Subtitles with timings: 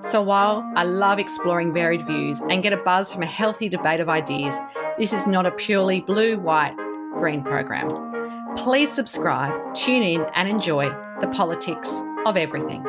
[0.00, 3.98] so while I love exploring varied views and get a buzz from a healthy debate
[3.98, 4.58] of ideas,
[4.98, 6.76] this is not a purely blue, white,
[7.14, 8.54] green program.
[8.56, 10.88] Please subscribe, tune in, and enjoy
[11.20, 12.84] the politics of everything.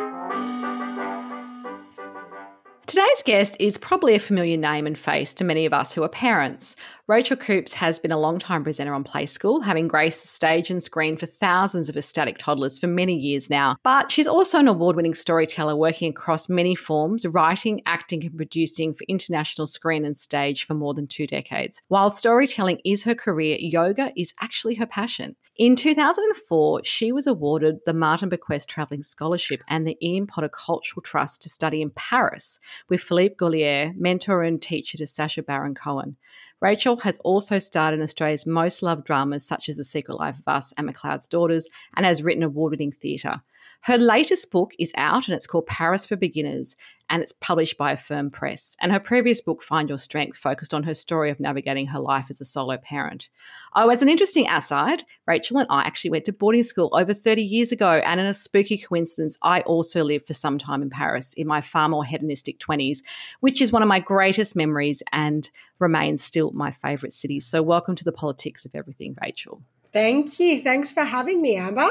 [2.86, 6.10] Today's guest is probably a familiar name and face to many of us who are
[6.10, 6.76] parents.
[7.10, 10.82] Rachael Coopes has been a long-time presenter on Play School, having graced the stage and
[10.84, 13.78] screen for thousands of ecstatic toddlers for many years now.
[13.82, 18.94] But she's also an award winning storyteller working across many forms, writing, acting, and producing
[18.94, 21.82] for international screen and stage for more than two decades.
[21.88, 25.36] While storytelling is her career, yoga is actually her passion.
[25.58, 31.02] In 2004, she was awarded the Marten Bequest Travelling Scholarship and the Ian Potter Cultural
[31.02, 36.16] Trust to study in Paris with Philippe Gaulier, mentor and teacher to Sacha Baron Cohen.
[36.62, 40.48] Rachael has also starred in Australia's most loved dramas such as The Secret Life of
[40.48, 43.42] Us and McLeod's Daughters and has written award winning theatre.
[43.82, 46.76] Her latest book is out and it's called Paris for Beginners
[47.10, 48.76] and it's published by Affirm Press.
[48.80, 52.28] And her previous book, Find Your Strength, focused on her story of navigating her life
[52.30, 53.30] as a solo parent.
[53.76, 57.42] Oh, as an interesting aside, Rachael and I actually went to boarding school over 30
[57.42, 58.02] years ago.
[58.06, 61.62] And in a spooky coincidence, I also lived for some time in Paris in my
[61.62, 63.00] far more hedonistic 20s,
[63.40, 65.50] which is one of my greatest memories and
[65.80, 67.40] remains still my favourite city.
[67.40, 69.62] So, welcome to the politics of everything, Rachael.
[69.92, 70.62] Thank you.
[70.62, 71.90] Thanks for having me, Amber.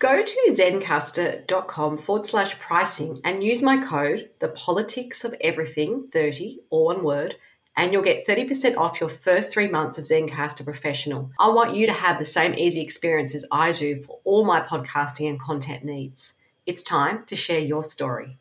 [0.00, 6.60] Go to zencastr.com forward slash pricing and use my code, the politics of everything 30,
[6.70, 7.34] all one word,
[7.76, 11.32] and you'll get 30% off your first three months of Zencastr Professional.
[11.40, 14.60] I want you to have the same easy experience as I do for all my
[14.60, 16.34] podcasting and content needs.
[16.64, 18.38] It's time to share your story.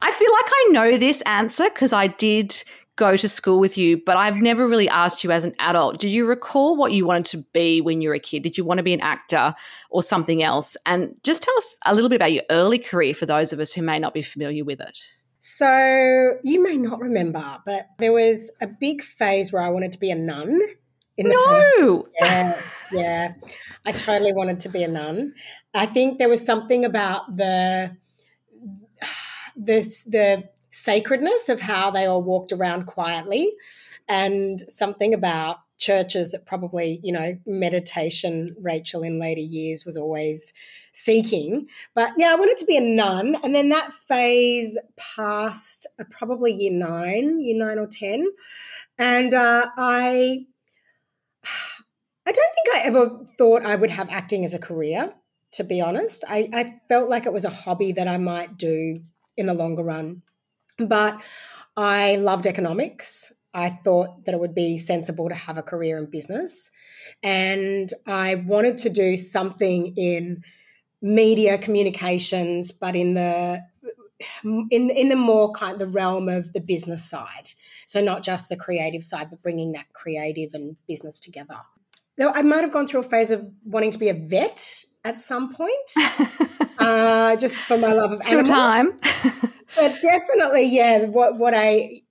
[0.00, 2.62] I feel like I know this answer because I did
[2.96, 5.98] go to school with you, but I've never really asked you as an adult.
[5.98, 8.42] Do you recall what you wanted to be when you were a kid?
[8.42, 9.54] Did you want to be an actor
[9.90, 10.76] or something else?
[10.86, 13.72] And just tell us a little bit about your early career for those of us
[13.72, 14.98] who may not be familiar with it.
[15.40, 19.98] So, you may not remember, but there was a big phase where I wanted to
[19.98, 20.58] be a nun.
[21.16, 22.60] In the no, first, yeah,
[22.92, 23.34] yeah,
[23.84, 25.34] I totally wanted to be a nun.
[25.74, 27.96] I think there was something about the
[29.56, 33.52] this the sacredness of how they all walked around quietly
[34.08, 40.52] and something about churches that probably, you know, meditation, Rachael in later years was always
[40.92, 41.68] seeking.
[41.94, 43.36] But yeah, I wanted to be a nun.
[43.44, 48.26] And then that phase passed uh, probably year nine, year nine or 10.
[48.98, 50.46] And uh, I,
[52.26, 55.12] I don't think I ever thought I would have acting as a career,
[55.52, 56.24] to be honest.
[56.28, 58.96] I, I felt like it was a hobby that I might do
[59.36, 60.22] in the longer run.
[60.78, 61.20] But
[61.76, 63.32] I loved economics.
[63.52, 66.70] I thought that it would be sensible to have a career in business.
[67.22, 70.42] And I wanted to do something in
[71.00, 73.62] media communications, but in the
[74.42, 77.50] in in the more kind of the realm of the business side.
[77.86, 81.58] So not just the creative side, but bringing that creative and business together.
[82.16, 85.18] Now, I might have gone through a phase of wanting to be a vet at
[85.20, 85.92] some point,
[86.78, 88.48] uh, just for my love of Still animals.
[88.48, 89.00] time.
[89.76, 92.02] but definitely, yeah, what what I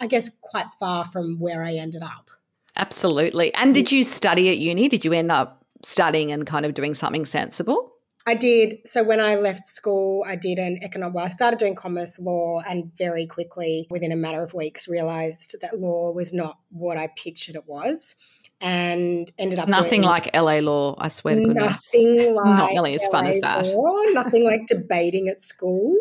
[0.00, 2.30] I guess quite far from where I ended up.
[2.76, 3.54] Absolutely.
[3.54, 4.88] And did you study at uni?
[4.88, 7.92] Did you end up studying and kind of doing something sensible?
[8.26, 8.78] I did.
[8.84, 11.14] So when I left school, I did an economic.
[11.14, 15.56] Well, I started doing commerce law, and very quickly, within a matter of weeks, realised
[15.62, 18.16] that law was not what I pictured it was
[18.60, 20.94] and ended it's up nothing doing, like LA law.
[20.98, 23.66] I swear to goodness, nothing like not nearly as LA fun as that.
[23.66, 25.94] Law, nothing like debating at school.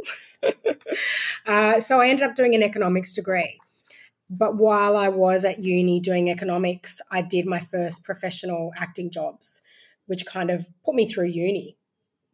[1.45, 3.59] uh, so I ended up doing an economics degree.
[4.29, 9.61] But while I was at uni doing economics, I did my first professional acting jobs,
[10.07, 11.77] which kind of put me through uni.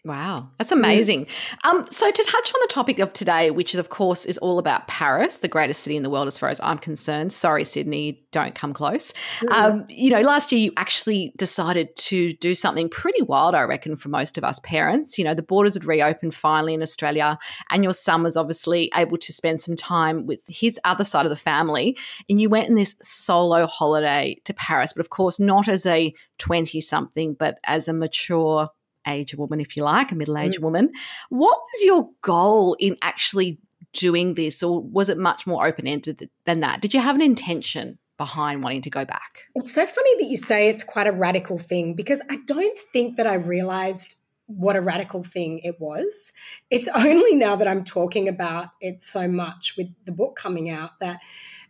[0.04, 1.28] Wow, that's amazing.
[1.64, 4.58] Um, so to touch on the topic of today, which is of course is all
[4.58, 7.32] about Paris, the greatest city in the world as far as I'm concerned.
[7.32, 9.14] Sorry, Sydney, don't come close.
[9.42, 9.52] Mm.
[9.52, 13.96] Um, you know, last year you actually decided to do something pretty wild, I reckon,
[13.96, 15.20] for most of us parents.
[15.20, 17.38] You know, the borders had reopened finally in Australia,
[17.70, 21.30] and your son was obviously able to spend some time with his other side of
[21.30, 21.96] the family,
[22.28, 26.12] and you went in this solo holiday to Paris, but of course not as a
[26.40, 28.72] 20 something, but as a mature
[29.08, 30.64] age woman, if you like, a middle aged mm.
[30.64, 30.92] woman.
[31.30, 33.60] What was your goal in actually
[33.94, 36.82] doing this, or was it much more open ended than that?
[36.82, 39.42] Did you have an intention behind wanting to go back?
[39.56, 43.18] It's so funny that you say it's quite a radical thing because I don't think
[43.18, 44.16] that I realized
[44.46, 46.32] what a radical thing it was.
[46.70, 51.00] It's only now that I'm talking about it so much with the book coming out
[51.00, 51.20] that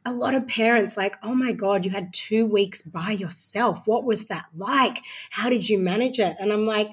[0.06, 3.86] a lot of parents like, oh my God, you had two weeks by yourself.
[3.86, 5.04] What was that like?
[5.30, 6.36] How did you manage it?
[6.40, 6.90] And I'm like,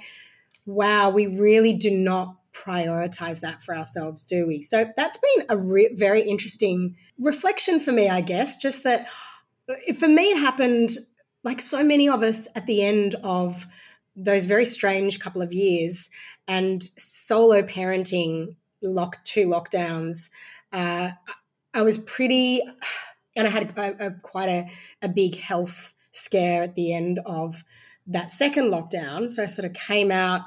[0.68, 4.60] wow, we really do not prioritize that for ourselves, do we?
[4.60, 8.58] So that's been a re- very interesting reflection for me, I guess.
[8.58, 9.06] Just that
[9.96, 10.90] for me, it happened
[11.42, 13.66] like so many of us at the end of
[14.14, 16.10] those very strange couple of years
[16.46, 20.28] and solo parenting, lock two lockdowns.
[20.72, 21.12] Uh,
[21.72, 22.60] I was pretty,
[23.36, 24.66] and I had a, a, quite a,
[25.00, 27.62] a big health scare at the end of
[28.08, 29.31] that second lockdown.
[29.31, 30.43] So I sort of came out,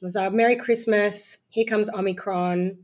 [0.00, 2.78] was like, Merry Christmas, here comes Omicron.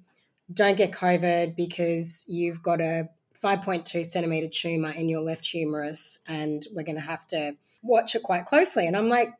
[0.52, 3.08] Don't get COVID because you've got a
[3.42, 8.22] 5.2 centimeter tumor in your left humerus and we're going to have to watch it
[8.22, 8.86] quite closely.
[8.86, 9.32] And I'm like,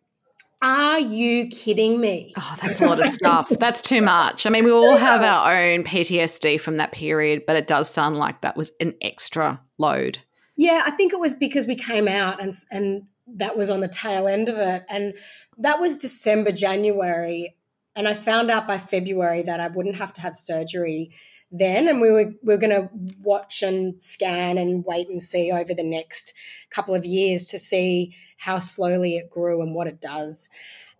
[0.60, 2.32] are you kidding me?
[2.36, 3.48] Oh, that's a lot of stuff.
[3.48, 4.44] that's too much.
[4.44, 8.18] I mean, we all have our own PTSD from that period, but it does sound
[8.18, 10.18] like that was an extra load.
[10.56, 13.04] Yeah, I think it was because we came out and and
[13.36, 14.84] that was on the tail end of it.
[14.88, 15.14] And
[15.58, 17.54] that was December, January.
[17.96, 21.10] And I found out by February that I wouldn't have to have surgery
[21.50, 21.88] then.
[21.88, 22.88] And we were, we were going to
[23.22, 26.34] watch and scan and wait and see over the next
[26.70, 30.48] couple of years to see how slowly it grew and what it does.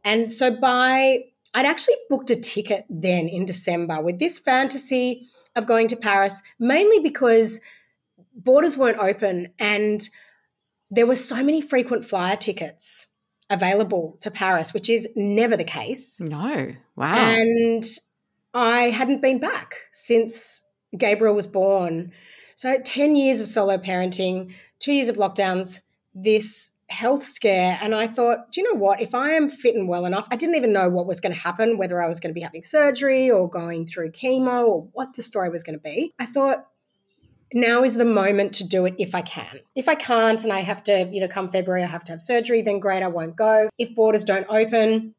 [0.05, 1.25] And so by,
[1.55, 6.43] I'd actually booked a ticket then in December with this fantasy of going to Paris,
[6.59, 7.61] mainly because
[8.35, 10.09] borders weren't open and
[10.91, 13.07] there were so many frequent flyer tickets
[13.51, 16.21] available to Paris, which is never the case.
[16.21, 16.75] No.
[16.97, 17.15] Wow.
[17.15, 17.85] And
[18.55, 20.63] I hadn't been back since
[20.97, 22.13] Gabriel was born.
[22.57, 25.81] So 10 years of solo parenting, two years of lockdowns,
[26.15, 27.79] this health scare.
[27.83, 29.01] And I thought, do you know what?
[29.01, 31.39] If I am fit and well enough, I didn't even know what was going to
[31.39, 35.15] happen, whether I was going to be having surgery or going through chemo or what
[35.15, 36.15] the story was going to be.
[36.19, 36.67] I thought,
[37.53, 39.61] now is the moment to do it if I can.
[39.75, 42.23] If I can't and I have to, you know, come February, I have to have
[42.23, 43.69] surgery, then great, I won't go.
[43.79, 45.15] If borders don't open,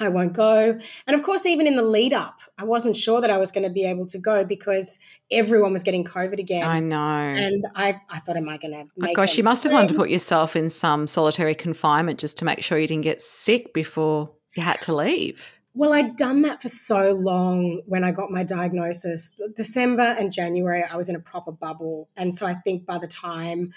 [0.00, 0.78] I won't go.
[1.06, 3.66] And of course, even in the lead up, I wasn't sure that I was going
[3.66, 4.98] to be able to go because
[5.30, 6.64] everyone was getting COVID again.
[6.64, 6.96] I know.
[6.96, 9.72] And I, I thought, am I going to oh make oh Gosh, you must have
[9.72, 13.22] wanted to put yourself in some solitary confinement just to make sure you didn't get
[13.22, 15.58] sick before you had to leave.
[15.74, 19.32] Well, I'd done that for so long when I got my diagnosis.
[19.56, 22.10] December and January, I was in a proper bubble.
[22.16, 23.72] And so I think by the time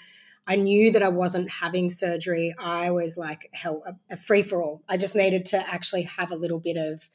[0.46, 4.62] I knew that I wasn't having surgery, I was like hell, a, a free for
[4.62, 4.82] all.
[4.88, 7.08] I just needed to actually have a little bit of,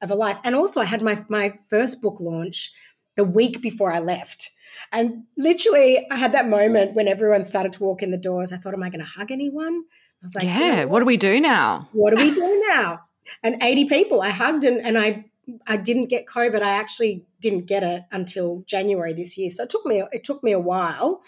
[0.00, 0.38] of a life.
[0.44, 2.72] And also, I had my, my first book launch
[3.16, 4.50] the week before I left.
[4.92, 8.52] And literally, I had that moment when everyone started to walk in the doors.
[8.52, 9.82] I thought, am I going to hug anyone?
[10.22, 10.88] I was like, yeah, you know what?
[10.90, 11.88] what do we do now?
[11.92, 13.00] What do we do now?
[13.42, 15.24] And 80 people I hugged and, and I
[15.66, 16.60] I didn't get COVID.
[16.60, 19.48] I actually didn't get it until January this year.
[19.48, 21.22] So it took me it took me a while.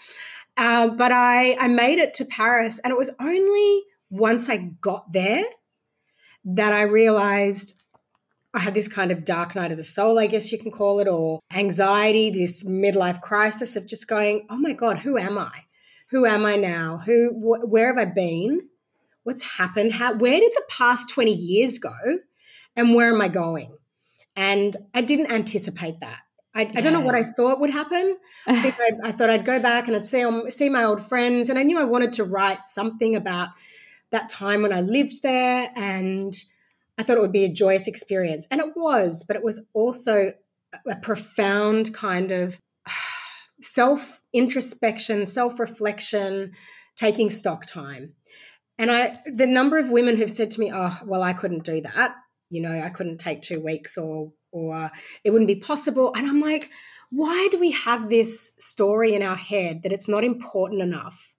[0.57, 5.11] Uh, but I I made it to Paris and it was only once I got
[5.11, 5.45] there
[6.45, 7.81] that I realized
[8.53, 10.99] I had this kind of dark night of the soul, I guess you can call
[10.99, 15.51] it, or anxiety, this midlife crisis of just going, oh my God, who am I?
[16.09, 17.01] Who am I now?
[17.05, 18.67] Who, wh- where have I been?
[19.23, 19.93] What's happened?
[19.93, 21.95] How where did the past 20 years go?
[22.75, 23.77] And where am I going?
[24.35, 26.19] And I didn't anticipate that.
[26.53, 26.71] I, yeah.
[26.75, 28.17] I don't know what I thought would happen.
[28.47, 31.49] I think I, I, thought I'd go back and I'd see see my old friends,
[31.49, 33.49] and I knew I wanted to write something about
[34.11, 36.33] that time when I lived there, and
[36.97, 39.23] I thought it would be a joyous experience, and it was.
[39.25, 40.33] But it was also
[40.87, 42.59] a profound kind of
[43.61, 46.51] self introspection, self reflection,
[46.95, 48.13] taking stock time.
[48.81, 51.81] And I, the number of women who've said to me, "Oh, well, I couldn't do
[51.81, 52.15] that.
[52.49, 54.91] You know, I couldn't take two weeks, or or
[55.23, 56.71] it wouldn't be possible." And I'm like,
[57.11, 61.35] why do we have this story in our head that it's not important enough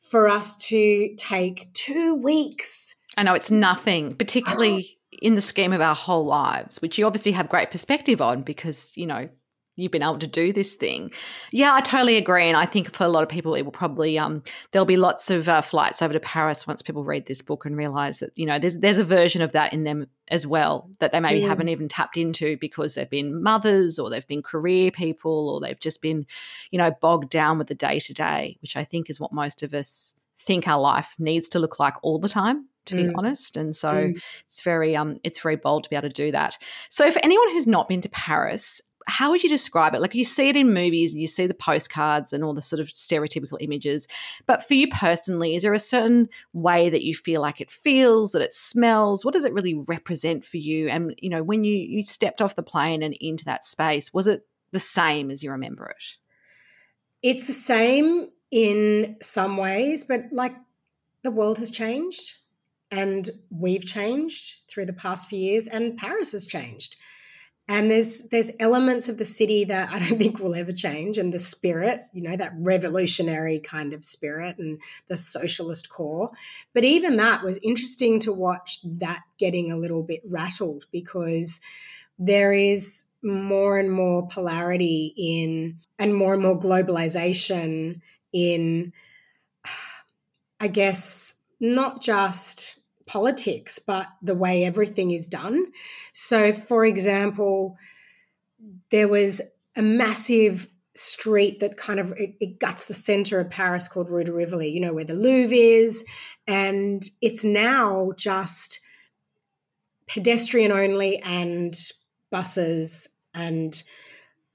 [0.00, 2.96] for us to take two weeks?
[3.16, 7.32] I know it's nothing, particularly in the scheme of our whole lives, which you obviously
[7.32, 9.30] have great perspective on because you know
[9.76, 11.10] you've been able to do this thing.
[11.50, 14.18] Yeah, I totally agree, and I think for a lot of people, it will probably
[14.18, 17.64] um, there'll be lots of uh, flights over to Paris once people read this book
[17.64, 20.90] and realize that you know there's there's a version of that in them as well
[21.00, 24.90] that they maybe haven't even tapped into because they've been mothers or they've been career
[24.90, 26.26] people or they've just been
[26.70, 29.62] you know bogged down with the day to day, which I think is what most
[29.62, 33.08] of us think our life needs to look like all the time to mm.
[33.08, 34.22] be honest and so mm.
[34.46, 36.58] it's very um it's very bold to be able to do that
[36.90, 40.00] so for anyone who's not been to paris how would you describe it?
[40.00, 42.80] Like you see it in movies and you see the postcards and all the sort
[42.80, 44.08] of stereotypical images.
[44.46, 48.32] But for you personally, is there a certain way that you feel like it feels,
[48.32, 49.24] that it smells?
[49.24, 50.88] What does it really represent for you?
[50.88, 54.26] And, you know, when you, you stepped off the plane and into that space, was
[54.26, 56.04] it the same as you remember it?
[57.22, 60.54] It's the same in some ways, but like
[61.22, 62.36] the world has changed
[62.90, 66.96] and we've changed through the past few years and Paris has changed
[67.66, 71.32] and there's there's elements of the city that I don't think will ever change, and
[71.32, 74.78] the spirit, you know, that revolutionary kind of spirit and
[75.08, 76.30] the socialist core.
[76.74, 81.60] But even that was interesting to watch that getting a little bit rattled because
[82.18, 88.00] there is more and more polarity in and more and more globalization
[88.32, 88.92] in
[90.60, 95.66] I guess not just politics, but the way everything is done.
[96.12, 97.76] So, for example,
[98.90, 99.42] there was
[99.76, 104.24] a massive street that kind of it, it, guts the center of Paris called Rue
[104.24, 106.04] de Rivoli, you know, where the Louvre is.
[106.46, 108.80] And it's now just
[110.06, 111.74] pedestrian only and
[112.30, 113.08] buses.
[113.34, 113.82] And,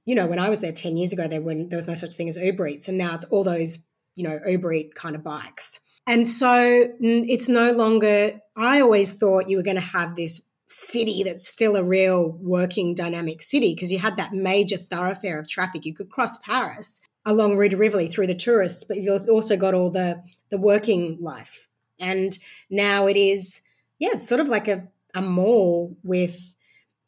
[0.06, 2.30] you know, when I was there 10 years ago, there, there was no such thing
[2.30, 2.88] as Uber Eats.
[2.88, 5.82] And now it's all those, you know, Uber Eat kind of bikes.
[6.10, 11.22] And so it's no longer, I always thought you were going to have this city
[11.22, 15.86] that's still a real working dynamic city because you had that major thoroughfare of traffic.
[15.86, 19.76] You could cross Paris along Rue de Rivoli through the tourists, but you've also got
[19.76, 21.68] all the, the working life.
[22.00, 22.36] And
[22.72, 23.62] now it is,
[24.00, 26.56] yeah, it's sort of like a, a mall with,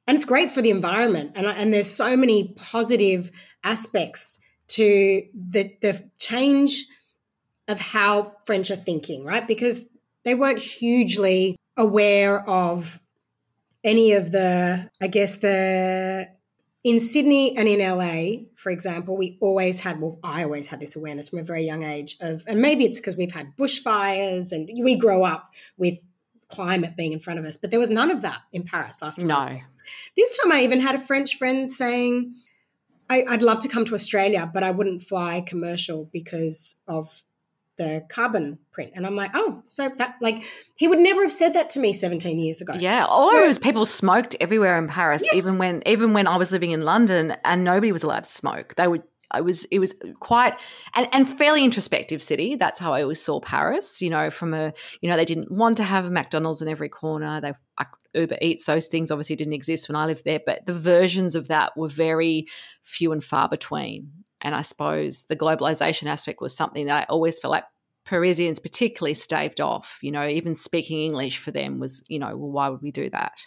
[0.05, 1.31] and it's great for the environment.
[1.33, 3.31] And, and there's so many positive
[3.63, 6.85] aspects to the, the change–
[7.71, 9.47] of how French are thinking, right?
[9.47, 9.83] Because
[10.23, 12.99] they weren't hugely aware of
[13.83, 16.27] any of the, I guess, the
[16.83, 20.95] in Sydney and in LA, for example, we always had, well, I always had this
[20.95, 24.67] awareness from a very young age of, and maybe it's because we've had bushfires and
[24.83, 25.99] we grow up with
[26.49, 29.19] climate being in front of us, but there was none of that in Paris last
[29.19, 29.27] time.
[29.27, 29.43] No.
[30.17, 32.33] This time I even had a French friend saying,
[33.09, 37.23] I, would love to come to Australia, but I wouldn't fly commercial because of
[37.77, 38.91] the carbon print.
[38.95, 40.43] And I'm like, oh, so that like
[40.75, 42.73] he would never have said that to me 17 years ago.
[42.77, 43.05] Yeah.
[43.05, 45.35] All it was people smoked everywhere in Paris, yes.
[45.35, 48.75] even when even when I was living in London and nobody was allowed to smoke.
[48.75, 50.55] They would I was it was quite
[50.93, 52.55] and, and fairly introspective city.
[52.55, 54.01] That's how I always saw Paris.
[54.01, 56.89] You know, from a you know they didn't want to have a McDonald's in every
[56.89, 57.39] corner.
[57.41, 57.53] They
[58.13, 61.47] Uber Eats, those things obviously didn't exist when I lived there, but the versions of
[61.47, 62.47] that were very
[62.83, 64.11] few and far between.
[64.41, 67.65] And I suppose the globalization aspect was something that I always felt like
[68.05, 69.99] Parisians particularly staved off.
[70.01, 73.09] You know, even speaking English for them was, you know, well, why would we do
[73.11, 73.39] that?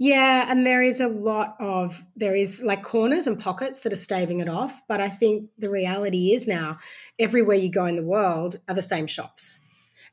[0.00, 3.96] Yeah, and there is a lot of there is like corners and pockets that are
[3.96, 6.78] staving it off, but I think the reality is now
[7.18, 9.60] everywhere you go in the world are the same shops.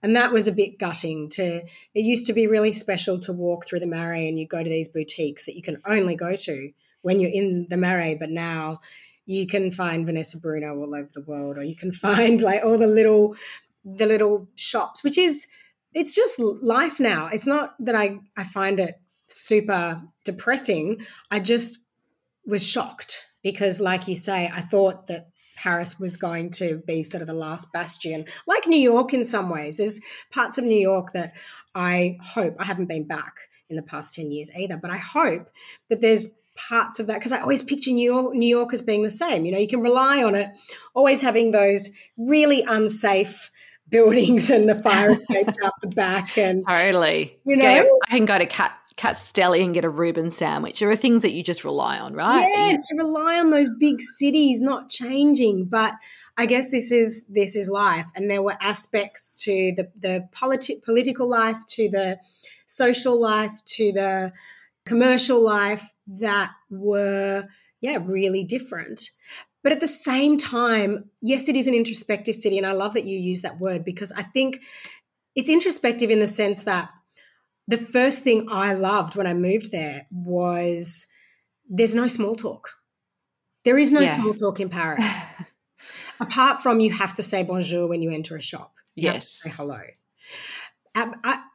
[0.01, 1.61] And that was a bit gutting to
[1.93, 4.69] it used to be really special to walk through the Marais and you go to
[4.69, 6.71] these boutiques that you can only go to
[7.03, 8.81] when you're in the Marais, but now
[9.25, 12.77] you can find Vanessa Bruno all over the world, or you can find like all
[12.77, 13.35] the little
[13.83, 15.47] the little shops, which is
[15.93, 17.27] it's just life now.
[17.27, 18.95] It's not that I I find it
[19.27, 21.05] super depressing.
[21.31, 21.79] I just
[22.45, 27.21] was shocked because, like you say, I thought that Paris was going to be sort
[27.21, 29.77] of the last bastion, like New York in some ways.
[29.77, 30.01] There's
[30.31, 31.33] parts of New York that
[31.73, 33.33] I hope I haven't been back
[33.69, 35.49] in the past 10 years either, but I hope
[35.89, 39.03] that there's parts of that because I always picture New York, New York as being
[39.03, 39.45] the same.
[39.45, 40.49] You know, you can rely on it
[40.93, 43.51] always having those really unsafe
[43.89, 48.25] buildings and the fire escapes out the back and totally you know get, I can
[48.25, 48.47] go to
[48.97, 50.79] Katz's Deli and get a Reuben sandwich.
[50.79, 52.47] There are things that you just rely on, right?
[52.49, 55.93] Yes, you rely on those big cities not changing, but
[56.35, 60.81] I guess this is this is life, and there were aspects to the the politi-
[60.81, 62.17] political life, to the
[62.65, 64.33] social life, to the
[64.85, 67.47] commercial life that were
[67.81, 69.09] yeah really different.
[69.63, 72.59] But at the same time, yes, it is an introspective city.
[72.59, 74.59] And I love that you use that word because I think
[75.35, 76.89] it's introspective in the sense that
[77.67, 81.07] the first thing I loved when I moved there was
[81.67, 82.69] there's no small talk.
[83.63, 84.15] There is no yeah.
[84.15, 85.35] small talk in Paris.
[86.19, 88.75] Apart from you have to say bonjour when you enter a shop.
[88.93, 89.41] You yes.
[89.41, 89.81] say hello.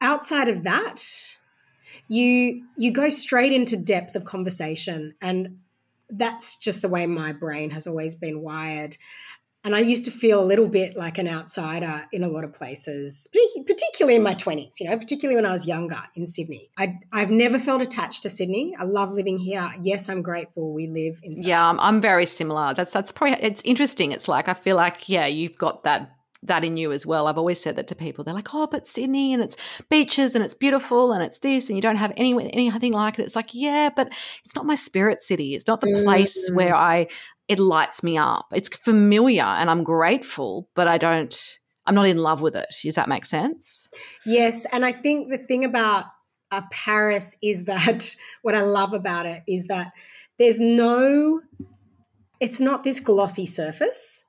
[0.03, 1.01] Outside of that,
[2.11, 5.59] you you go straight into depth of conversation and
[6.11, 8.97] that's just the way my brain has always been wired.
[9.63, 12.53] And I used to feel a little bit like an outsider in a lot of
[12.53, 13.29] places,
[13.65, 16.71] particularly in my 20s, you know, particularly when I was younger in Sydney.
[16.79, 18.75] I, have never felt attached to Sydney.
[18.77, 19.71] I love living here.
[19.81, 21.37] Yes, I'm grateful we live in.
[21.37, 21.51] Sydney.
[21.51, 22.75] Yeah, I'm, I'm very similar.
[22.75, 24.11] That's that's probably it's interesting.
[24.11, 26.11] It's like I feel like yeah, you've got that
[26.43, 27.27] that in you as well.
[27.27, 28.25] I've always said that to people.
[28.25, 29.57] They're like, "Oh, but Sydney and it's
[29.91, 33.23] beaches and it's beautiful and it's this and you don't have any anything like it."
[33.23, 34.13] It's like, yeah, but
[34.45, 35.55] it's not my spirit city.
[35.55, 36.55] It's not the place mm.
[36.55, 37.09] where I
[37.51, 38.47] it lights me up.
[38.53, 42.69] It's familiar and I'm grateful, but I don't, I'm not in love with it.
[42.85, 43.91] Does that make sense?
[44.25, 44.67] Yes.
[44.71, 46.05] And I think the thing about
[46.53, 49.91] uh, Paris is that what I love about it is that
[50.39, 51.41] there's no,
[52.39, 54.25] it's not this glossy surface.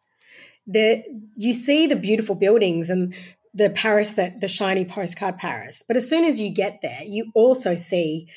[0.67, 1.03] There,
[1.35, 3.13] you see the beautiful buildings and
[3.53, 5.83] the Paris that the shiny postcard Paris.
[5.85, 8.27] But as soon as you get there, you also see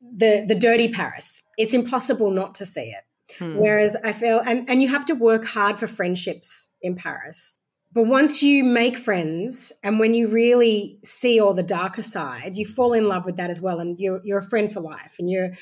[0.00, 1.42] the the dirty Paris.
[1.58, 3.04] It's impossible not to see it.
[3.38, 3.56] Hmm.
[3.56, 7.58] Whereas I feel, and, and you have to work hard for friendships in Paris.
[7.92, 12.66] But once you make friends and when you really see all the darker side, you
[12.66, 13.80] fall in love with that as well.
[13.80, 15.16] And you're, you're a friend for life.
[15.18, 15.52] And you're,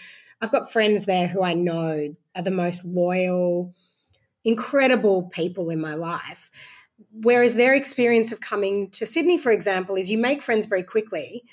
[0.40, 3.72] I've got friends there who I know are the most loyal,
[4.44, 6.50] incredible people in my life.
[7.12, 11.44] Whereas their experience of coming to Sydney, for example, is you make friends very quickly,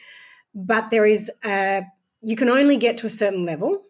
[0.54, 1.84] but there is a,
[2.22, 3.84] you can only get to a certain level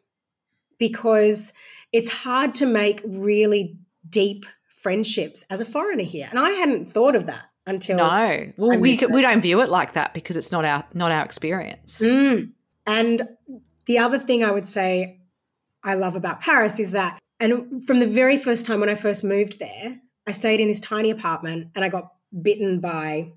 [0.78, 1.54] because
[1.92, 3.78] it's hard to make really
[4.10, 4.46] deep
[4.82, 6.28] friendships as a foreigner here.
[6.30, 8.52] And I hadn't thought of that until No.
[8.58, 12.00] Well, we we don't view it like that because it's not our not our experience.
[12.00, 12.52] Mm.
[12.88, 13.22] And
[13.86, 15.22] the other thing I would say
[15.84, 19.24] I love about Paris is that and from the very first time when I first
[19.24, 23.34] moved there, I stayed in this tiny apartment and I got bitten by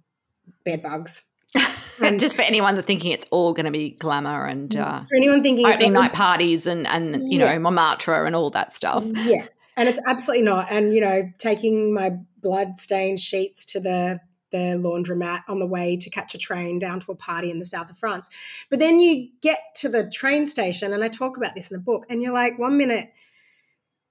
[0.64, 1.22] bed bugs
[2.02, 5.16] and just for anyone that's thinking it's all going to be glamour and uh, for
[5.16, 7.52] anyone thinking opening night parties and and you yeah.
[7.52, 9.04] know Montmartre and all that stuff.
[9.04, 9.46] Yeah,
[9.76, 10.66] and it's absolutely not.
[10.70, 14.20] And you know, taking my blood stained sheets to the
[14.50, 17.64] the laundromat on the way to catch a train down to a party in the
[17.64, 18.30] south of France.
[18.70, 21.82] But then you get to the train station, and I talk about this in the
[21.82, 23.12] book, and you're like, one minute,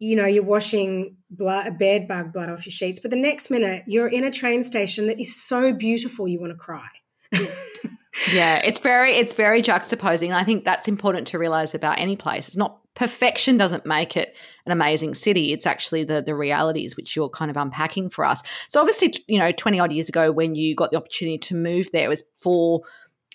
[0.03, 3.83] you know, you're washing blood, bed bug blood off your sheets, but the next minute,
[3.87, 6.87] you're in a train station that is so beautiful, you want to cry
[8.31, 10.33] yeah, it's very it's very juxtaposing.
[10.33, 12.47] I think that's important to realize about any place.
[12.47, 15.51] It's not perfection doesn't make it an amazing city.
[15.51, 18.41] It's actually the the realities which you're kind of unpacking for us.
[18.67, 21.91] So obviously, you know, 20 odd years ago when you got the opportunity to move
[21.91, 22.81] there, it was for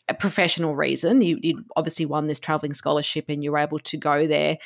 [0.09, 1.21] a professional reason.
[1.21, 4.59] You, you obviously won this traveling scholarship and you were able to go there.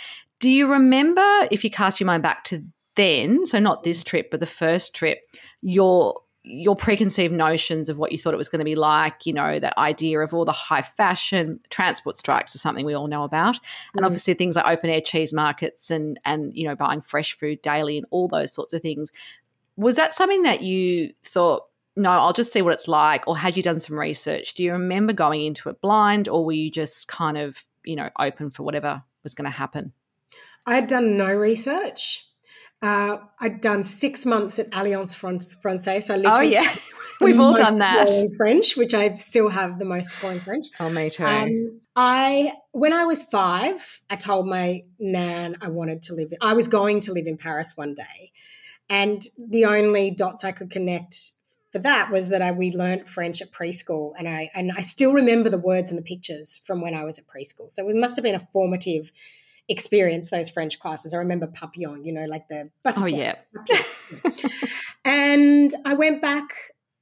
[0.43, 2.65] Do you remember, if you cast your mind back to
[2.97, 5.21] then, so not this trip, but the first trip,
[5.61, 9.33] your your preconceived notions of what you thought it was going to be like, you
[9.33, 13.23] know, that idea of all the high fashion transport strikes is something we all know
[13.23, 13.61] about.
[13.95, 14.07] And mm.
[14.07, 17.97] obviously things like open air cheese markets and and you know, buying fresh food daily
[17.97, 19.13] and all those sorts of things.
[19.77, 23.57] Was that something that you thought, no, I'll just see what it's like, or had
[23.57, 24.55] you done some research?
[24.55, 28.11] Do you remember going into it blind or were you just kind of, you know,
[28.19, 29.93] open for whatever was going to happen?
[30.67, 32.27] I had done no research.
[32.81, 36.07] Uh, I'd done six months at Alliance Francaise.
[36.07, 36.75] So I oh yeah,
[37.21, 38.09] we've all done that.
[38.37, 40.67] French, which I still have the most foreign French.
[40.81, 41.25] Oh, me too.
[41.25, 46.31] Um, I when I was five, I told my nan I wanted to live.
[46.41, 48.33] I was going to live in Paris one day,
[48.89, 51.15] and the only dots I could connect
[51.71, 55.13] for that was that I we learnt French at preschool, and I and I still
[55.13, 57.71] remember the words and the pictures from when I was at preschool.
[57.71, 59.13] So it must have been a formative
[59.69, 61.15] experience those French classes.
[61.15, 63.13] I remember papillon, you know, like the butterfly.
[63.13, 64.33] Oh, yeah.
[65.05, 66.51] and I went back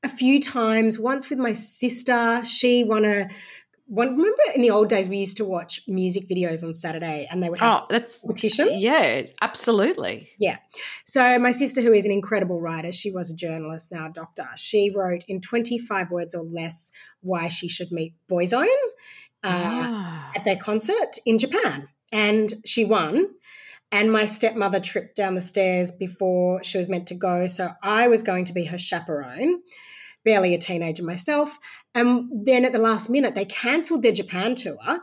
[0.03, 2.43] a few times, once with my sister.
[2.45, 3.29] She won a
[3.91, 7.43] one, remember in the old days we used to watch music videos on Saturday and
[7.43, 8.71] they would have oh, that's, competitions?
[8.77, 10.29] Yeah, absolutely.
[10.39, 10.59] Yeah.
[11.07, 14.47] So my sister, who is an incredible writer, she was a journalist, now a doctor,
[14.55, 18.69] she wrote in 25 words or less why she should meet Boyzone
[19.43, 20.31] uh, ah.
[20.37, 23.27] at their concert in Japan and she won.
[23.93, 27.47] And my stepmother tripped down the stairs before she was meant to go.
[27.49, 29.63] So I was going to be her chaperone,
[30.25, 31.59] barely a teenager myself.
[31.95, 35.01] And then at the last minute, they cancelled their Japan tour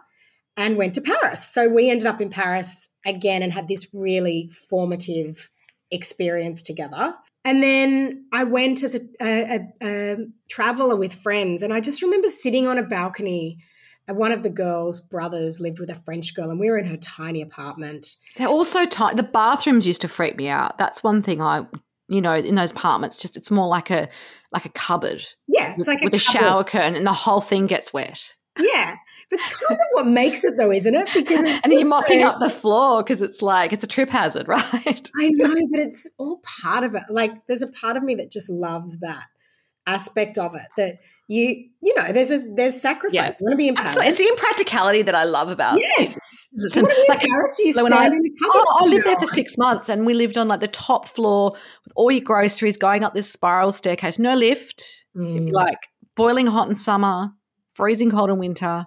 [0.55, 1.53] and went to Paris.
[1.53, 5.49] So we ended up in Paris again and had this really formative
[5.91, 7.13] experience together.
[7.43, 10.17] And then I went as a, a, a, a
[10.49, 11.61] traveler with friends.
[11.61, 13.59] And I just remember sitting on a balcony
[14.07, 16.97] one of the girls' brothers lived with a French girl, and we were in her
[16.97, 18.15] tiny apartment.
[18.37, 19.15] They're also tiny.
[19.15, 20.77] The bathrooms used to freak me out.
[20.77, 21.65] That's one thing I,
[22.07, 24.07] you know, in those apartments, just it's more like a
[24.51, 25.25] like a cupboard.
[25.47, 28.35] Yeah, it's with, like with a, a shower curtain, and the whole thing gets wet.
[28.59, 28.95] Yeah.
[29.29, 31.09] But it's kind of what makes it though, isn't it?
[31.13, 34.47] Because and you're mopping so, up the floor because it's like it's a trip hazard,
[34.47, 35.11] right?
[35.19, 37.03] I know, but it's all part of it.
[37.09, 39.25] Like there's a part of me that just loves that
[39.85, 40.67] aspect of it.
[40.77, 43.13] That you you know there's a there's sacrifice.
[43.13, 43.25] Yeah.
[43.25, 43.91] You want to be in Paris.
[43.91, 44.09] Absolutely.
[44.09, 46.47] It's the impracticality that I love about yes.
[46.53, 47.59] You want to be like, in Paris?
[47.59, 50.37] You stand I, in the oh, I lived there for six months, and we lived
[50.37, 51.51] on like the top floor
[51.83, 55.51] with all your groceries, going up this spiral staircase, no lift, mm.
[55.51, 55.79] like
[56.15, 57.31] boiling hot in summer,
[57.73, 58.85] freezing cold in winter.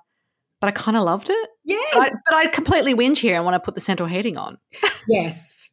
[0.61, 1.48] But I kind of loved it.
[1.64, 4.37] Yes, but I, but I completely whinge here and want to put the central heating
[4.37, 4.59] on.
[5.09, 5.68] yes,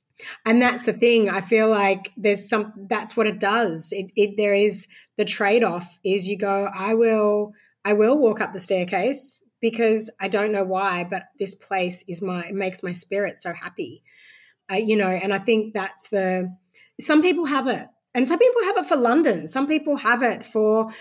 [0.46, 1.30] and that's the thing.
[1.30, 2.74] I feel like there's some.
[2.90, 3.90] That's what it does.
[3.92, 7.54] It, it there is the trade off is you go, I will,
[7.84, 12.22] I will walk up the staircase because I don't know why, but this place is
[12.22, 14.04] my, makes my spirit so happy.
[14.72, 16.56] Uh, you know, and I think that's the,
[17.02, 17.88] some people have it.
[18.14, 19.48] And some people have it for London.
[19.48, 20.92] Some people have it for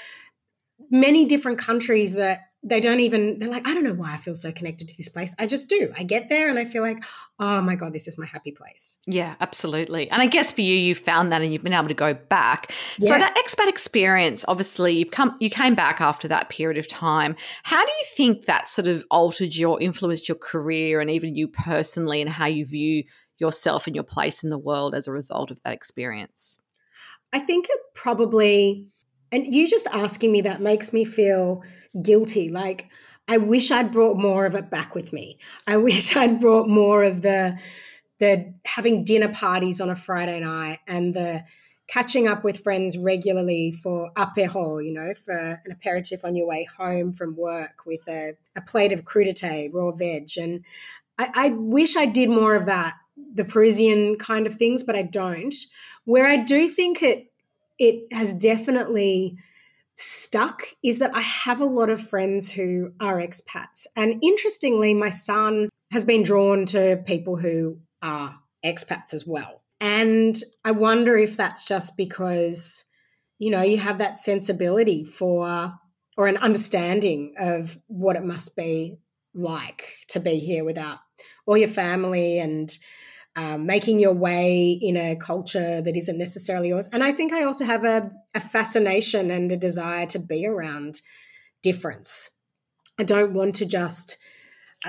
[0.91, 4.35] many different countries that they don't even they're like i don't know why i feel
[4.35, 5.35] so connected to this place.
[5.39, 5.93] I just do.
[5.97, 7.03] I get there and i feel like
[7.39, 8.99] oh my god this is my happy place.
[9.07, 10.11] Yeah absolutely.
[10.11, 12.73] And i guess for you you found that and you've been able to go back.
[12.99, 13.13] Yeah.
[13.13, 17.37] so that expat experience obviously you've come you came back after that period of time.
[17.63, 21.49] How do you think that sort of altered your influenced your career and even you
[21.49, 23.05] personally and how you view
[23.39, 26.59] yourself and your place in the world as a result of that experience?
[27.33, 28.89] I think it probably
[29.33, 31.63] and you just asking me that makes me feel
[32.03, 32.51] guilty.
[32.51, 32.89] Like,
[33.29, 35.39] I wish I'd brought more of it back with me.
[35.67, 37.59] I wish I'd brought more of the
[38.19, 41.45] the having dinner parties on a Friday night and the
[41.87, 46.67] catching up with friends regularly for apéro, you know, for an aperitif on your way
[46.79, 50.31] home from work with a, a plate of crudité, raw veg.
[50.39, 50.65] And
[51.19, 52.95] I, I wish I did more of that,
[53.35, 55.55] the Parisian kind of things, but I don't.
[56.05, 57.31] Where I do think it
[57.79, 59.37] it has definitely
[59.97, 63.87] stuck is that I have a lot of friends who are expats.
[63.97, 69.63] And interestingly, my son has been drawn to people who are expats as well.
[69.81, 72.85] And I wonder if that's just because,
[73.39, 75.73] you know, you have that sensibility for
[76.17, 78.99] or an understanding of what it must be
[79.35, 80.99] like to be here without
[81.47, 82.77] all your family and
[83.37, 86.89] um, making your way in a culture that isn't necessarily yours.
[86.93, 91.03] And I think I also have a, a fascination and a desire to be around
[91.63, 92.31] difference.
[92.99, 94.17] I don't want to just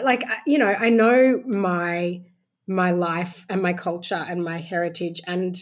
[0.02, 2.22] like you know I know my
[2.68, 5.56] my life and my culture and my heritage and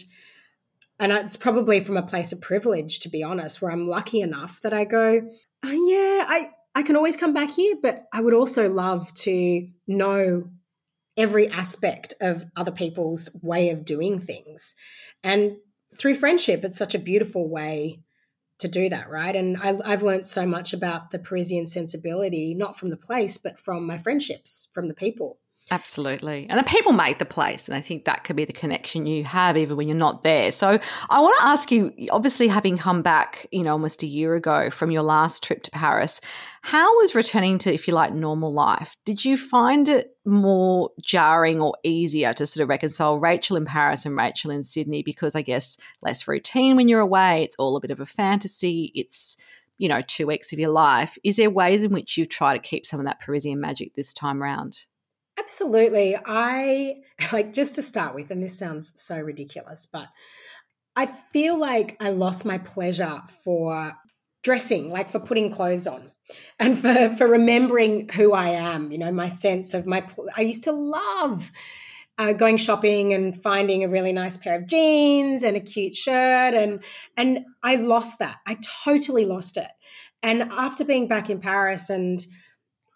[0.98, 4.60] and it's probably from a place of privilege to be honest where I'm lucky enough
[4.62, 5.22] that I go
[5.64, 9.68] oh, yeah I I can always come back here but I would also love to
[9.86, 10.50] know
[11.16, 14.74] every aspect of other people's way of doing things.
[15.24, 15.56] And
[15.96, 18.00] through friendship, it's such a beautiful way
[18.58, 19.34] to do that, right?
[19.34, 23.58] And I, have learned so much about the Parisian sensibility, not from the place, but
[23.58, 25.38] from my friendships, from the people.
[25.68, 26.46] Absolutely.
[26.48, 27.66] And the people make the place.
[27.66, 30.52] And I think that could be the connection you have even when you're not there.
[30.52, 30.78] So
[31.10, 34.70] I want to ask you obviously, having come back, you know, almost a year ago
[34.70, 36.20] from your last trip to Paris,
[36.62, 38.96] how was returning to, if you like, normal life?
[39.04, 44.06] Did you find it more jarring or easier to sort of reconcile Rachael in Paris
[44.06, 45.02] and Rachael in Sydney?
[45.02, 48.92] Because I guess less routine when you're away, it's all a bit of a fantasy.
[48.94, 49.36] It's,
[49.78, 51.18] you know, two weeks of your life.
[51.24, 54.12] Is there ways in which you try to keep some of that Parisian magic this
[54.12, 54.86] time round?
[55.38, 56.16] Absolutely.
[56.24, 56.96] I
[57.32, 60.08] like just to start with, and this sounds so ridiculous, but
[60.94, 63.92] I feel like I lost my pleasure for
[64.42, 66.10] dressing, like for putting clothes on
[66.58, 70.64] and for, for remembering who I am, you know, my sense of my, I used
[70.64, 71.52] to love
[72.18, 76.54] uh, going shopping and finding a really nice pair of jeans and a cute shirt.
[76.54, 76.82] And,
[77.16, 78.38] and I lost that.
[78.46, 79.68] I totally lost it.
[80.22, 82.24] And after being back in Paris and,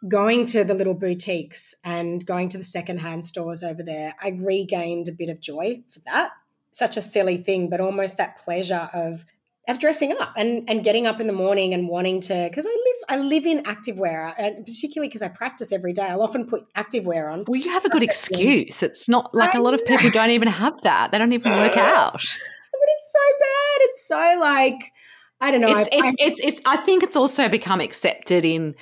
[0.08, 5.08] going to the little boutiques and going to the secondhand stores over there, I regained
[5.08, 6.30] a bit of joy for that.
[6.70, 9.24] Such a silly thing, but almost that pleasure of
[9.68, 12.70] of dressing up and and getting up in the morning and wanting to because I
[12.70, 16.02] live I live in activewear and uh, particularly because I practice every day.
[16.02, 17.44] I'll often put activewear on.
[17.46, 18.82] Well, you have a good excuse.
[18.82, 21.10] It's not like I a lot of people don't even have that.
[21.10, 22.12] They don't even work out.
[22.12, 23.80] But it's so bad.
[23.80, 24.92] It's so like
[25.40, 25.68] I don't know.
[25.68, 28.74] It's, I, it's, I, it's, it's, I think it's also become accepted in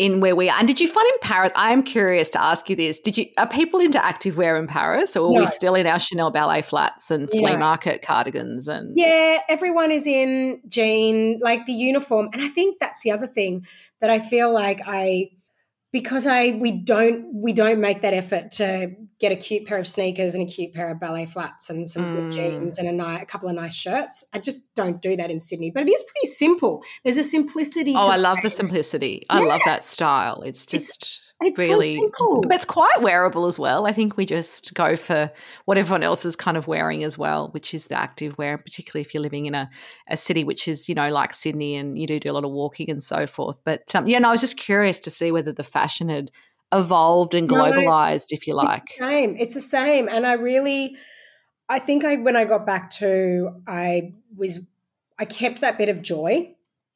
[0.00, 0.58] in where we are.
[0.58, 1.52] And did you find in Paris?
[1.54, 4.66] I am curious to ask you this: Did you are people into active wear in
[4.66, 5.40] Paris, or are no.
[5.40, 8.66] we still in our Chanel ballet flats and flea market cardigans?
[8.66, 12.30] And yeah, everyone is in jean, like the uniform.
[12.32, 13.66] And I think that's the other thing
[14.00, 15.28] that I feel like I
[15.92, 19.86] because I we don't we don't make that effort to get a cute pair of
[19.86, 22.16] sneakers and a cute pair of ballet flats and some mm.
[22.16, 24.24] good jeans and a, ni- a couple of nice shirts.
[24.32, 26.82] I just don't do that in Sydney, but it is pretty simple.
[27.04, 27.94] There's a simplicity.
[27.96, 29.26] Oh, I love the simplicity.
[29.30, 29.36] Yeah.
[29.36, 30.42] I love that style.
[30.42, 31.02] It's just.
[31.02, 32.42] It's, it's really, so simple.
[32.42, 33.86] But it's quite wearable as well.
[33.86, 35.30] I think we just go for
[35.64, 39.02] what everyone else is kind of wearing as well, which is the active wear, particularly
[39.02, 39.70] if you're living in a,
[40.08, 42.50] a city which is, you know, like Sydney and you do do a lot of
[42.50, 43.60] walking and so forth.
[43.64, 46.30] But um, yeah, no, I was just curious to see whether the fashion had
[46.72, 48.78] evolved and globalized, no, if you like.
[48.78, 49.36] It's the same.
[49.36, 50.08] It's the same.
[50.08, 50.96] And I really,
[51.68, 54.66] I think I, when I got back to, I was,
[55.18, 56.54] I kept that bit of joy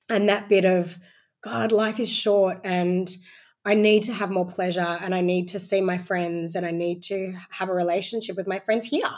[0.08, 0.98] and that bit of,
[1.42, 3.08] God, life is short and,
[3.64, 6.70] I need to have more pleasure and I need to see my friends and I
[6.70, 9.08] need to have a relationship with my friends here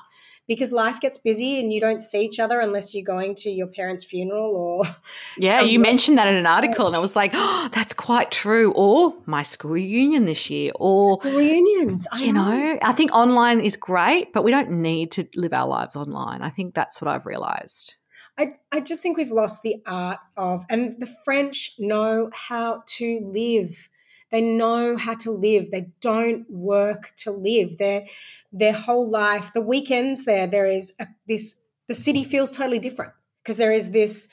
[0.46, 3.66] because life gets busy and you don't see each other unless you're going to your
[3.66, 4.84] parents' funeral or
[5.38, 8.72] Yeah, you mentioned that in an article and I was like, "Oh, that's quite true."
[8.76, 12.06] Or my school reunion this year or school reunions.
[12.12, 12.48] I you know.
[12.48, 16.42] know, I think online is great, but we don't need to live our lives online.
[16.42, 17.96] I think that's what I've realized.
[18.38, 23.20] I, I just think we've lost the art of, and the French know how to
[23.24, 23.88] live
[24.30, 25.70] they know how to live.
[25.70, 27.78] They don't work to live.
[27.78, 28.06] Their
[28.52, 31.60] their whole life, the weekends there, there is a, this.
[31.88, 33.12] The city feels totally different
[33.42, 34.28] because there is this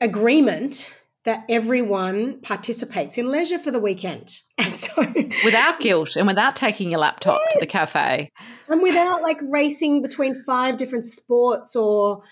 [0.00, 0.92] agreement
[1.24, 4.40] that everyone participates in leisure for the weekend.
[4.58, 5.00] And so
[5.44, 7.52] without guilt and without taking your laptop yes.
[7.52, 8.32] to the cafe.
[8.68, 12.22] And without like racing between five different sports or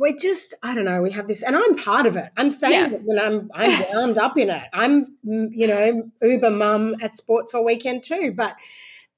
[0.00, 2.32] we're just i don't know we have this and i'm part of it.
[2.36, 2.96] I'm saying yeah.
[2.96, 4.64] it when i'm i'm wound up in it.
[4.72, 8.56] I'm mm, you know uber mum at sports all weekend too but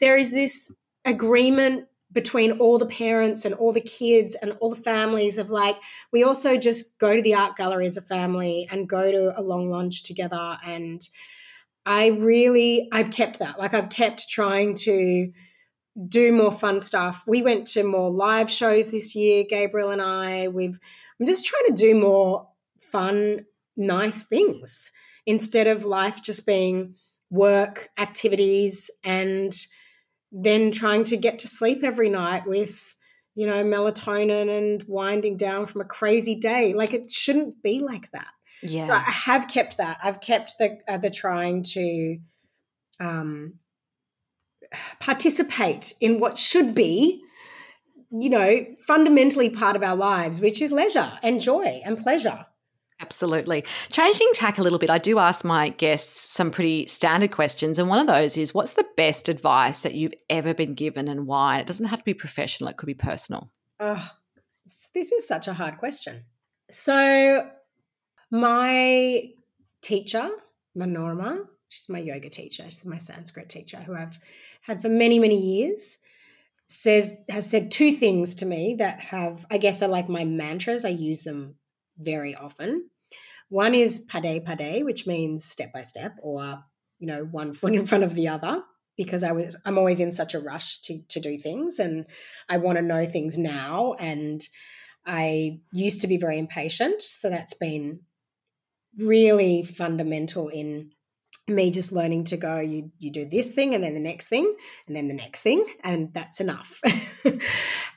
[0.00, 4.76] there is this agreement between all the parents and all the kids and all the
[4.76, 5.76] families of like
[6.12, 9.40] we also just go to the art gallery as a family and go to a
[9.40, 11.08] long lunch together and
[11.86, 13.56] i really i've kept that.
[13.56, 15.32] Like i've kept trying to
[16.08, 17.24] do more fun stuff.
[17.26, 20.48] We went to more live shows this year, Gabriel and I.
[20.48, 20.78] We've
[21.20, 22.48] I'm just trying to do more
[22.80, 24.90] fun, nice things
[25.26, 26.96] instead of life just being
[27.30, 29.54] work, activities, and
[30.32, 32.96] then trying to get to sleep every night with,
[33.34, 36.72] you know, melatonin and winding down from a crazy day.
[36.72, 38.28] Like it shouldn't be like that.
[38.62, 38.84] Yeah.
[38.84, 39.98] So I have kept that.
[40.02, 42.18] I've kept the uh, the trying to
[43.00, 43.54] um
[45.00, 47.22] participate in what should be
[48.10, 52.46] you know fundamentally part of our lives which is leisure and joy and pleasure
[53.02, 53.64] Absolutely.
[53.90, 57.80] Changing tack a little bit, I do ask my guests some pretty standard questions.
[57.80, 61.26] And one of those is what's the best advice that you've ever been given and
[61.26, 61.58] why?
[61.58, 63.50] It doesn't have to be professional, it could be personal.
[63.80, 64.08] Oh,
[64.94, 66.26] this is such a hard question.
[66.70, 67.50] So,
[68.30, 69.30] my
[69.82, 70.30] teacher,
[70.78, 74.16] Manorma, she's my yoga teacher, she's my Sanskrit teacher, who I've
[74.62, 75.98] had for many, many years,
[76.68, 80.84] says has said two things to me that have, I guess, are like my mantras.
[80.84, 81.56] I use them
[81.98, 82.88] very often.
[83.48, 86.64] One is pade pade, which means step by step, or
[86.98, 88.62] you know, one foot in front of the other.
[88.96, 92.06] Because I was, I'm always in such a rush to to do things, and
[92.48, 93.94] I want to know things now.
[93.98, 94.46] And
[95.04, 98.00] I used to be very impatient, so that's been
[98.98, 100.92] really fundamental in
[101.52, 104.54] me just learning to go you you do this thing and then the next thing
[104.86, 106.80] and then the next thing and that's enough.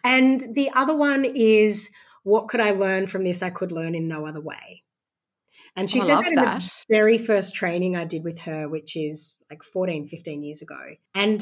[0.03, 1.89] And the other one is
[2.21, 4.83] what could i learn from this i could learn in no other way?
[5.75, 8.95] And she I said that, in the very first training i did with her which
[8.95, 10.79] is like 14 15 years ago.
[11.15, 11.41] And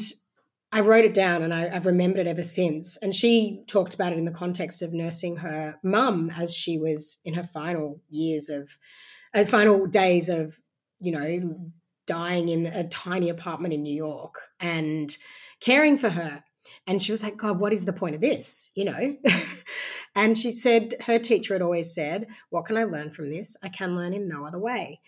[0.74, 2.96] I wrote it down and I, have remembered it ever since.
[2.96, 7.20] And she talked about it in the context of nursing her mum as she was
[7.24, 8.76] in her final years of,
[9.34, 10.58] uh, final days of,
[10.98, 11.60] you know,
[12.06, 15.16] dying in a tiny apartment in New York and
[15.60, 16.44] caring for her.
[16.86, 18.70] And she was like, God, what is the point of this?
[18.74, 19.16] You know?
[20.14, 23.56] and she said, her teacher had always said, What can I learn from this?
[23.62, 25.00] I can learn in no other way.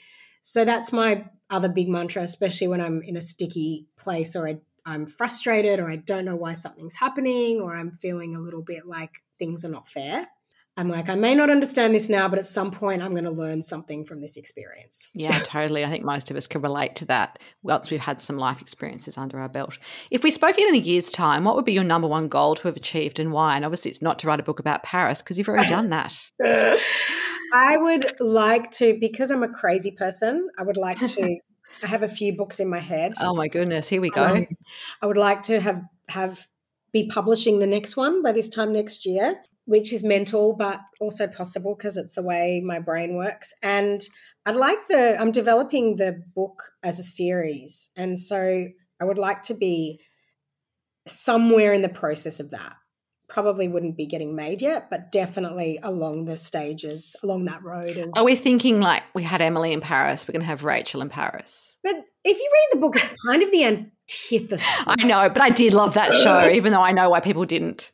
[0.42, 4.60] So that's my other big mantra, especially when I'm in a sticky place or I,
[4.84, 8.86] I'm frustrated or I don't know why something's happening or I'm feeling a little bit
[8.86, 10.28] like things are not fair.
[10.78, 13.30] I'm like, I may not understand this now, but at some point I'm going to
[13.30, 15.08] learn something from this experience.
[15.14, 15.84] Yeah, totally.
[15.84, 19.16] I think most of us can relate to that once we've had some life experiences
[19.16, 19.78] under our belt.
[20.10, 22.68] If we spoke in a year's time, what would be your number one goal to
[22.68, 23.56] have achieved and why?
[23.56, 26.14] And obviously, it's not to write a book about Paris because you've already done that.
[27.54, 31.38] I would like to, because I'm a crazy person, I would like to.
[31.82, 33.12] I have a few books in my head.
[33.20, 34.24] Oh my goodness, here we go.
[34.24, 34.46] Um,
[35.02, 36.46] I would like to have have
[36.90, 41.26] be publishing the next one by this time next year which is mental, but also
[41.26, 43.52] possible because it's the way my brain works.
[43.62, 44.00] And
[44.46, 47.90] I'd like the, I'm developing the book as a series.
[47.96, 48.66] And so
[49.00, 50.00] I would like to be
[51.06, 52.76] somewhere in the process of that.
[53.28, 57.96] Probably wouldn't be getting made yet, but definitely along the stages, along that road.
[57.96, 60.26] And, Are we thinking like we had Emily in Paris?
[60.28, 61.76] We're going to have Rachael in Paris.
[61.82, 64.64] but if you read the book, it's kind of the antithesis.
[64.86, 67.90] I know, but I did love that show, even though I know why people didn't.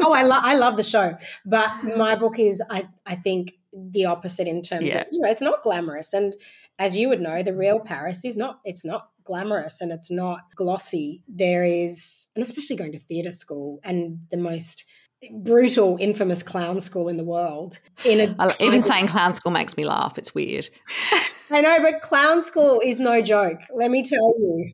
[0.00, 1.16] oh, I, lo- I love the show,
[1.46, 5.00] but my book is, I, I think, the opposite in terms Yeah.
[5.00, 6.34] of you know it's not glamorous, and
[6.78, 8.60] as you would know, the real Paris is not.
[8.64, 11.22] It's not glamorous and it's not glossy.
[11.28, 14.84] There is, and especially going to theatre school and the most
[15.42, 17.78] brutal, infamous clown school in the world.
[18.04, 20.18] In a I, even saying clown school makes me laugh.
[20.18, 20.68] It's weird.
[21.50, 23.60] I know, but clown school is no joke.
[23.74, 24.70] Let me tell you.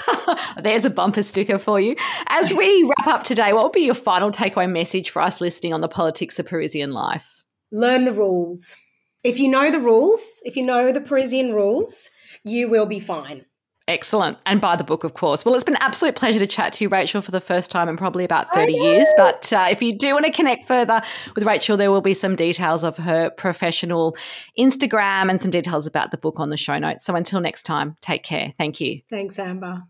[0.62, 1.94] There's a bumper sticker for you.
[2.28, 5.72] As we wrap up today, what would be your final takeaway message for us listening
[5.72, 7.38] on the politics of Parisian life?
[7.70, 8.76] learn the rules.
[9.24, 12.10] If you know the rules, if you know the Parisian rules,
[12.44, 13.44] you will be fine.
[13.88, 14.36] Excellent.
[14.44, 15.44] And buy the book, of course.
[15.44, 17.88] Well, it's been an absolute pleasure to chat to you, Rachael, for the first time
[17.88, 19.06] in probably about 30 years.
[19.16, 21.02] But uh, if you do want to connect further
[21.34, 24.14] with Rachael, there will be some details of her professional
[24.58, 27.06] Instagram and some details about the book on the show notes.
[27.06, 28.52] So until next time, take care.
[28.58, 29.00] Thank you.
[29.08, 29.82] Thanks, Amber.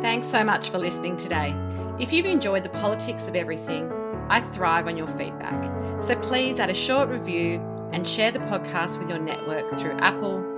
[0.00, 1.56] Thanks so much for listening today.
[1.98, 3.90] If you've enjoyed the politics of everything,
[4.28, 5.60] I thrive on your feedback.
[6.00, 7.60] So please add a short review
[7.92, 10.57] and share the podcast with your network through Apple,